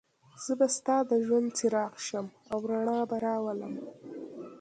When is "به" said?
0.59-0.67, 3.09-3.17